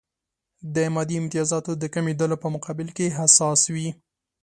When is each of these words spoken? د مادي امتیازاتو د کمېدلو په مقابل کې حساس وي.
د 0.75 0.77
مادي 0.95 1.15
امتیازاتو 1.21 1.71
د 1.81 1.83
کمېدلو 1.95 2.35
په 2.43 2.47
مقابل 2.55 2.87
کې 2.97 3.13
حساس 3.19 3.61
وي. 3.73 3.89